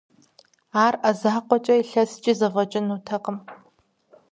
Ар 0.83 0.95
Ӏэ 1.01 1.11
закъуэкӀэ 1.19 1.75
илъэскӀи 1.81 2.33
зэфӀэкӀынутэкъым. 2.39 3.37